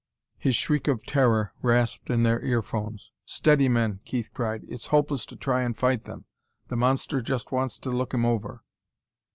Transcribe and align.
His 0.39 0.55
shriek 0.55 0.87
of 0.87 1.05
terror 1.05 1.53
rasped 1.61 2.09
in 2.09 2.23
their 2.23 2.43
earphones. 2.43 3.13
"Steady, 3.23 3.69
men!" 3.69 3.99
Keith 4.03 4.31
cried. 4.33 4.65
"It's 4.67 4.87
hopeless 4.87 5.27
to 5.27 5.35
try 5.35 5.61
and 5.61 5.77
fight 5.77 6.05
them! 6.05 6.25
The 6.69 6.75
monster 6.75 7.21
just 7.21 7.51
wants 7.51 7.77
to 7.77 7.91
look 7.91 8.11
him 8.11 8.25
over!" 8.25 8.63